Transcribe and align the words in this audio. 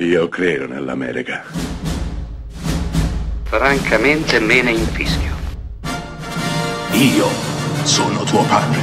Io 0.00 0.28
credo 0.28 0.68
nell'America. 0.68 1.42
Francamente 3.42 4.38
me 4.38 4.62
ne 4.62 4.70
infischio. 4.70 5.34
Io 6.92 7.26
sono 7.82 8.22
tuo 8.22 8.44
padre. 8.44 8.78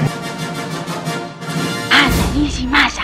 Anna 1.89 2.31
Nishimasa. 2.33 3.04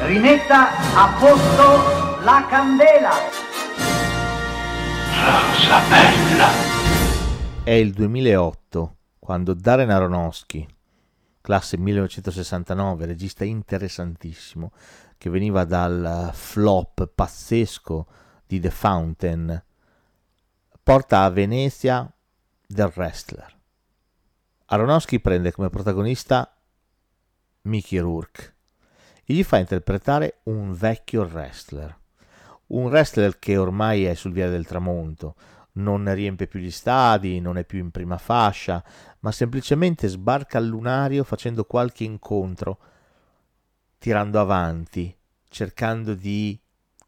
Rimetta 0.00 0.70
a 0.96 1.16
posto 1.16 2.24
la 2.24 2.44
candela. 2.48 3.12
Rosa 5.14 5.80
bella. 5.88 6.48
È 7.62 7.70
il 7.70 7.92
2008 7.92 8.96
quando 9.20 9.54
Darren 9.54 9.90
Aronofsky, 9.90 10.66
classe 11.40 11.76
1969, 11.76 13.06
regista 13.06 13.44
interessantissimo, 13.44 14.72
che 15.20 15.28
veniva 15.28 15.64
dal 15.64 16.30
flop 16.32 17.06
pazzesco 17.14 18.06
di 18.46 18.58
The 18.58 18.70
Fountain, 18.70 19.64
porta 20.82 21.24
a 21.24 21.28
Venezia 21.28 22.10
The 22.66 22.90
Wrestler. 22.94 23.54
Aronofsky 24.64 25.18
prende 25.18 25.52
come 25.52 25.68
protagonista 25.68 26.50
Mickey 27.64 27.98
Rourke 27.98 28.54
e 29.22 29.34
gli 29.34 29.44
fa 29.44 29.58
interpretare 29.58 30.38
un 30.44 30.72
vecchio 30.72 31.24
wrestler, 31.24 31.94
un 32.68 32.86
wrestler 32.86 33.38
che 33.38 33.58
ormai 33.58 34.06
è 34.06 34.14
sul 34.14 34.32
via 34.32 34.48
del 34.48 34.64
tramonto, 34.64 35.34
non 35.72 36.10
riempie 36.14 36.46
più 36.46 36.60
gli 36.60 36.70
stadi, 36.70 37.40
non 37.40 37.58
è 37.58 37.64
più 37.66 37.78
in 37.78 37.90
prima 37.90 38.16
fascia, 38.16 38.82
ma 39.18 39.30
semplicemente 39.32 40.08
sbarca 40.08 40.56
al 40.56 40.64
lunario 40.64 41.24
facendo 41.24 41.64
qualche 41.64 42.04
incontro, 42.04 42.78
tirando 44.00 44.40
avanti, 44.40 45.14
cercando 45.50 46.14
di 46.14 46.58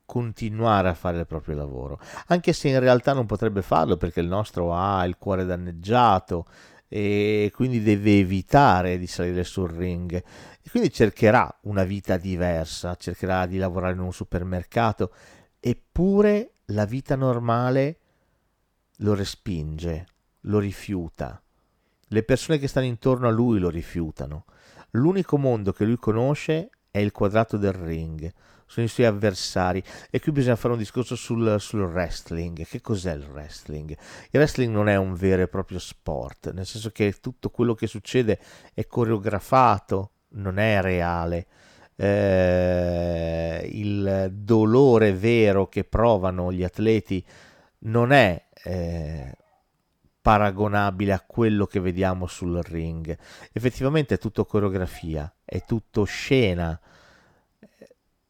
continuare 0.04 0.90
a 0.90 0.94
fare 0.94 1.20
il 1.20 1.26
proprio 1.26 1.56
lavoro, 1.56 1.98
anche 2.26 2.52
se 2.52 2.68
in 2.68 2.78
realtà 2.78 3.14
non 3.14 3.24
potrebbe 3.24 3.62
farlo 3.62 3.96
perché 3.96 4.20
il 4.20 4.28
nostro 4.28 4.74
ha 4.74 5.02
il 5.06 5.16
cuore 5.16 5.46
danneggiato 5.46 6.46
e 6.88 7.50
quindi 7.54 7.82
deve 7.82 8.18
evitare 8.18 8.98
di 8.98 9.06
salire 9.06 9.42
sul 9.42 9.70
ring 9.70 10.12
e 10.12 10.70
quindi 10.70 10.92
cercherà 10.92 11.50
una 11.62 11.84
vita 11.84 12.18
diversa, 12.18 12.94
cercherà 12.96 13.46
di 13.46 13.56
lavorare 13.56 13.94
in 13.94 14.00
un 14.00 14.12
supermercato, 14.12 15.14
eppure 15.60 16.56
la 16.66 16.84
vita 16.84 17.16
normale 17.16 17.98
lo 18.96 19.14
respinge, 19.14 20.06
lo 20.40 20.58
rifiuta. 20.58 21.42
Le 22.08 22.22
persone 22.22 22.58
che 22.58 22.68
stanno 22.68 22.84
intorno 22.84 23.28
a 23.28 23.30
lui 23.30 23.58
lo 23.58 23.70
rifiutano. 23.70 24.44
L'unico 24.90 25.38
mondo 25.38 25.72
che 25.72 25.86
lui 25.86 25.96
conosce 25.96 26.68
è 26.92 26.98
il 26.98 27.10
quadrato 27.10 27.56
del 27.56 27.72
ring, 27.72 28.30
sono 28.66 28.86
i 28.86 28.88
suoi 28.88 29.06
avversari. 29.06 29.82
E 30.10 30.20
qui 30.20 30.30
bisogna 30.30 30.56
fare 30.56 30.74
un 30.74 30.78
discorso 30.78 31.16
sul, 31.16 31.56
sul, 31.58 31.80
wrestling. 31.80 32.64
Che 32.64 32.80
cos'è 32.80 33.14
il 33.14 33.26
wrestling? 33.32 33.90
Il 34.30 34.38
wrestling 34.38 34.72
non 34.72 34.88
è 34.88 34.96
un 34.96 35.14
vero 35.14 35.42
e 35.42 35.48
proprio 35.48 35.78
sport, 35.78 36.52
nel 36.52 36.66
senso 36.66 36.90
che 36.90 37.12
tutto 37.20 37.50
quello 37.50 37.74
che 37.74 37.86
succede 37.86 38.38
è 38.74 38.86
coreografato, 38.86 40.10
non 40.34 40.58
è 40.58 40.80
reale. 40.80 41.46
Eh, 41.96 43.68
il 43.72 44.30
dolore 44.32 45.12
vero 45.12 45.68
che 45.68 45.84
provano 45.84 46.52
gli 46.52 46.64
atleti 46.64 47.24
non 47.80 48.12
è 48.12 48.42
eh, 48.64 49.36
paragonabile 50.22 51.12
a 51.12 51.20
quello 51.20 51.66
che 51.66 51.80
vediamo 51.80 52.26
sul 52.26 52.62
ring. 52.62 53.18
Effettivamente 53.52 54.14
è 54.14 54.18
tutto 54.18 54.46
coreografia, 54.46 55.30
è 55.44 55.64
tutto 55.64 56.04
scena. 56.04 56.80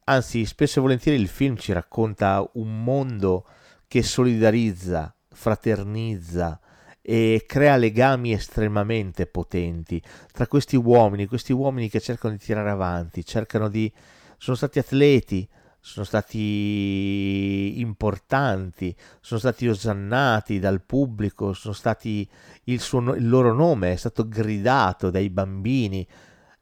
Anzi, 0.04 0.46
spesso 0.46 0.78
e 0.78 0.82
volentieri 0.82 1.20
il 1.20 1.28
film 1.28 1.56
ci 1.56 1.72
racconta 1.72 2.48
un 2.54 2.82
mondo 2.82 3.46
che 3.86 4.02
solidarizza, 4.02 5.14
fraternizza 5.28 6.58
e 7.02 7.44
crea 7.46 7.76
legami 7.76 8.32
estremamente 8.32 9.26
potenti 9.26 10.00
tra 10.32 10.46
questi 10.46 10.76
uomini, 10.76 11.26
questi 11.26 11.52
uomini 11.52 11.90
che 11.90 12.00
cercano 12.00 12.34
di 12.34 12.42
tirare 12.42 12.70
avanti, 12.70 13.24
cercano 13.24 13.68
di... 13.68 13.92
sono 14.38 14.56
stati 14.56 14.78
atleti, 14.78 15.46
sono 15.84 16.04
stati 16.04 17.80
importanti, 17.80 18.94
sono 19.20 19.40
stati 19.40 19.66
osannati 19.66 20.60
dal 20.60 20.80
pubblico, 20.80 21.52
stati 21.52 22.26
il, 22.64 22.80
suo, 22.80 23.14
il 23.14 23.28
loro 23.28 23.52
nome 23.52 23.92
è 23.92 23.96
stato 23.96 24.28
gridato 24.28 25.10
dai 25.10 25.28
bambini 25.28 26.06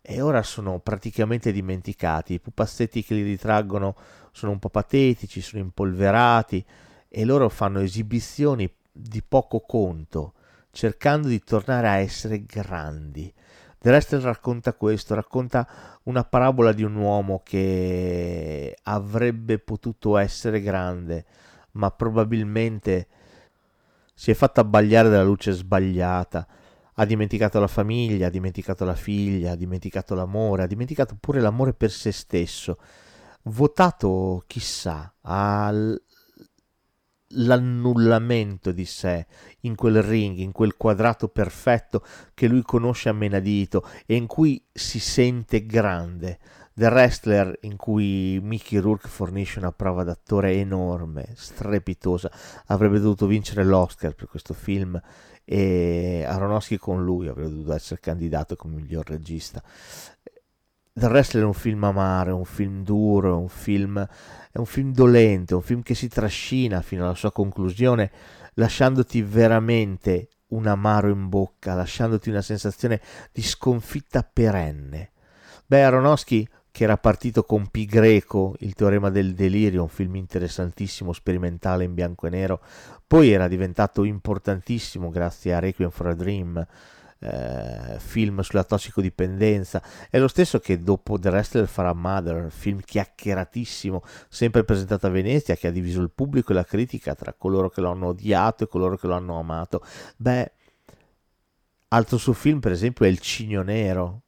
e 0.01 0.21
ora 0.23 0.43
sono 0.43 0.79
praticamente 0.81 1.53
dimenticati. 1.53 2.33
I 2.33 2.41
pupazzetti 2.41 3.05
che 3.05 3.13
li 3.13 3.23
ritraggono 3.23 3.95
sono 4.33 4.53
un 4.53 4.59
po' 4.59 4.71
patetici, 4.71 5.43
sono 5.43 5.63
impolverati 5.63 6.65
e 7.07 7.25
loro 7.27 7.51
fanno 7.51 7.81
esibizioni 7.81 8.73
di 8.91 9.23
poco 9.23 9.61
conto, 9.61 10.33
cercando 10.71 11.29
di 11.29 11.41
tornare 11.41 11.89
a 11.89 11.97
essere 11.97 12.43
grandi. 12.47 13.31
The 13.83 13.89
Wrestler 13.89 14.21
racconta 14.21 14.75
questo, 14.75 15.15
racconta 15.15 15.67
una 16.03 16.23
parabola 16.23 16.73
di 16.73 16.83
un 16.83 16.97
uomo 16.97 17.41
che 17.43 18.77
avrebbe 18.83 19.59
potuto 19.59 20.19
essere 20.19 20.61
grande, 20.61 21.25
ma 21.73 21.91
probabilmente 21.91 23.07
si 24.13 24.31
è 24.31 24.35
fatto 24.35 24.61
abbagliare 24.61 25.09
dalla 25.09 25.23
luce 25.23 25.53
sbagliata. 25.53 26.47
Ha 26.93 27.05
dimenticato 27.07 27.59
la 27.59 27.69
famiglia, 27.69 28.27
ha 28.27 28.31
dimenticato 28.31 28.85
la 28.85 28.95
figlia, 28.95 29.53
ha 29.53 29.57
dimenticato 29.57 30.15
l'amore, 30.15 30.65
ha 30.65 30.67
dimenticato 30.67 31.17
pure 31.19 31.41
l'amore 31.41 31.73
per 31.73 31.91
se 31.91 32.13
stesso. 32.13 32.77
Votato, 33.45 34.45
chissà, 34.47 35.15
al 35.23 35.99
l'annullamento 37.35 38.73
di 38.73 38.85
sé 38.85 39.27
in 39.61 39.75
quel 39.75 40.03
ring, 40.03 40.39
in 40.39 40.53
quel 40.53 40.77
quadrato 40.77 41.29
perfetto 41.29 42.05
che 42.35 42.49
lui 42.49 42.63
conosce 42.63 43.09
a 43.09 43.13
menadito 43.13 43.87
e 44.07 44.17
in 44.17 44.27
cui 44.27 44.63
si 44.73 44.99
sente 44.99 45.67
grande. 45.67 46.39
The 46.73 46.87
Wrestler 46.87 47.59
in 47.63 47.77
cui 47.77 48.39
Mickey 48.43 48.79
Rourke 48.79 49.09
fornisce 49.09 49.59
una 49.59 49.73
prova 49.73 50.03
d'attore 50.03 50.55
enorme, 50.55 51.33
strepitosa, 51.35 52.31
avrebbe 52.67 53.01
dovuto 53.01 53.27
vincere 53.27 53.65
l'Oscar 53.65 54.15
per 54.15 54.29
questo 54.29 54.55
film 54.55 54.99
e 55.45 56.25
Aronofsky 56.27 56.77
con 56.77 57.05
lui 57.05 57.27
avrebbe 57.27 57.51
dovuto 57.51 57.73
essere 57.75 58.01
candidato 58.01 58.55
come 58.57 58.77
miglior 58.77 59.07
regista. 59.09 59.61
The 60.93 61.07
Wrestler 61.07 61.45
è 61.45 61.47
un 61.47 61.55
film 61.55 61.85
amaro, 61.85 62.31
è 62.31 62.35
un 62.35 62.45
film 62.45 62.83
duro, 62.83 63.31
è 63.31 63.37
un 63.37 63.49
film 63.49 64.09
è 64.53 64.59
un 64.59 64.67
film 64.67 64.93
dolente, 64.93 65.55
un 65.55 65.63
film 65.63 65.83
che 65.83 65.95
si 65.95 66.09
trascina 66.09 66.83
fino 66.83 67.05
alla 67.05 67.15
sua 67.15 67.31
conclusione, 67.31 68.11
lasciandoti 68.55 69.23
veramente 69.23 70.29
un 70.49 70.67
amaro 70.67 71.09
in 71.09 71.29
bocca, 71.29 71.75
lasciandoti 71.75 72.31
una 72.31 72.43
sensazione 72.43 73.01
di 73.31 73.43
sconfitta 73.43 74.29
perenne. 74.31 75.13
Beh, 75.67 75.85
Aronofsky, 75.85 76.49
che 76.73 76.83
era 76.83 76.97
partito 76.97 77.45
con 77.45 77.69
Pi 77.69 77.85
Greco, 77.85 78.57
il 78.59 78.75
teorema 78.75 79.09
del 79.09 79.35
delirio, 79.35 79.83
un 79.83 79.89
film 79.89 80.17
interessantissimo, 80.17 81.13
sperimentale 81.13 81.85
in 81.85 81.95
bianco 81.95 82.27
e 82.27 82.31
nero, 82.31 82.61
poi 83.07 83.31
era 83.31 83.47
diventato 83.47 84.03
importantissimo 84.03 85.11
grazie 85.11 85.55
a 85.55 85.61
Requiem 85.61 85.91
for 85.91 86.09
a 86.09 86.15
Dream, 86.15 86.67
eh, 87.21 87.99
film 87.99 88.41
sulla 88.41 88.65
tossicodipendenza. 88.65 89.83
È 90.09 90.19
lo 90.19 90.29
stesso 90.29 90.59
che 90.59 90.79
dopo 90.79 91.19
The 91.19 91.29
Wrestler 91.29 91.67
farà 91.67 91.93
Mother, 91.93 92.51
film 92.51 92.81
chiacchieratissimo, 92.81 94.03
sempre 94.29 94.65
presentato 94.65 95.07
a 95.07 95.11
Venezia, 95.11 95.55
che 95.55 95.69
ha 95.69 95.71
diviso 95.71 96.01
il 96.01 96.11
pubblico 96.11 96.53
e 96.53 96.55
la 96.55 96.65
critica 96.65 97.15
tra 97.15 97.35
coloro 97.35 97.69
che 97.69 97.81
lo 97.81 97.91
hanno 97.91 98.09
odiato 98.09 98.65
e 98.65 98.69
coloro 98.69 98.97
che 98.97 99.07
lo 99.07 99.15
hanno 99.15 99.39
amato. 99.39 99.85
Beh, 100.17 100.53
altro 101.89 102.17
suo 102.17 102.33
film, 102.33 102.61
per 102.61 102.73
esempio, 102.73 103.05
è 103.05 103.09
Il 103.09 103.19
Cigno 103.19 103.63
Nero, 103.63 104.23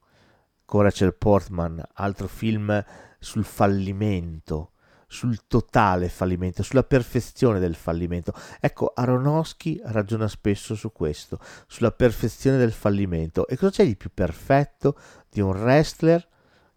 con 0.64 0.82
Rachel 0.82 1.14
Portman, 1.14 1.82
altro 1.94 2.28
film 2.28 2.84
sul 3.18 3.44
fallimento 3.44 4.71
sul 5.12 5.46
totale 5.46 6.08
fallimento, 6.08 6.62
sulla 6.62 6.84
perfezione 6.84 7.58
del 7.58 7.74
fallimento. 7.74 8.32
Ecco, 8.58 8.92
Aronofsky 8.94 9.78
ragiona 9.84 10.26
spesso 10.26 10.74
su 10.74 10.90
questo, 10.90 11.38
sulla 11.66 11.92
perfezione 11.92 12.56
del 12.56 12.72
fallimento. 12.72 13.46
E 13.46 13.58
cosa 13.58 13.70
c'è 13.70 13.84
di 13.84 13.94
più 13.94 14.10
perfetto 14.12 14.98
di 15.30 15.42
un 15.42 15.50
wrestler 15.50 16.26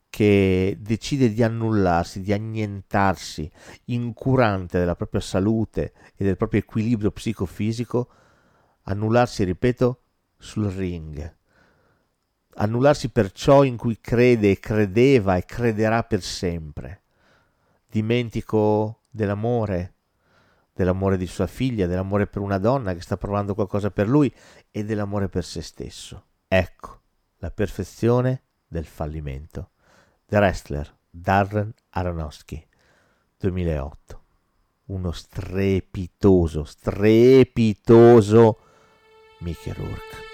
che 0.10 0.78
decide 0.82 1.32
di 1.32 1.44
annullarsi, 1.44 2.20
di 2.20 2.34
annientarsi, 2.34 3.50
incurante 3.86 4.80
della 4.80 4.96
propria 4.96 5.22
salute 5.22 5.94
e 6.14 6.26
del 6.26 6.36
proprio 6.36 6.60
equilibrio 6.60 7.12
psicofisico, 7.12 8.10
annullarsi, 8.84 9.46
ripeto, 9.46 10.02
sul 10.38 10.70
ring. 10.72 11.38
Annullarsi 12.58 13.10
per 13.10 13.32
ciò 13.32 13.64
in 13.64 13.78
cui 13.78 13.98
crede 14.02 14.52
e 14.52 14.60
credeva 14.60 15.38
e 15.38 15.46
crederà 15.46 16.04
per 16.04 16.22
sempre 16.22 17.00
dimentico 17.88 19.04
dell'amore, 19.10 19.96
dell'amore 20.74 21.18
di 21.18 21.28
sua 21.28 21.48
figlia, 21.48 21.88
dell'amore 21.88 22.28
per 22.28 22.42
una 22.42 22.58
donna 22.58 22.94
che 22.94 23.02
sta 23.02 23.18
provando 23.18 23.54
qualcosa 23.56 23.92
per 23.92 24.08
lui 24.08 24.34
e 24.72 24.84
dell'amore 24.84 25.30
per 25.30 25.44
se 25.44 25.62
stesso. 25.62 26.26
Ecco 26.48 27.02
la 27.38 27.52
perfezione 27.52 28.44
del 28.68 28.86
fallimento. 28.86 29.72
The 30.26 30.38
Wrestler, 30.38 30.98
Darren 31.10 31.74
Aronofsky. 31.90 32.68
2008. 33.38 34.24
Uno 34.86 35.12
strepitoso, 35.12 36.64
strepitoso 36.64 38.60
Mickey 39.40 39.74
Rourke. 39.74 40.25